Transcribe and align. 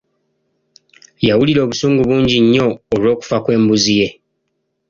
Yawulira 1.27 1.59
obusungu 1.63 1.99
bungi 2.07 2.37
nnyo 2.43 2.67
olw’okufa 2.93 3.37
kw’embuzi 3.43 3.91
ye. 3.99 4.07